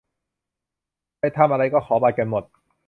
[1.19, 2.43] ไปทำอะไรก็ขอบัตรกันหมด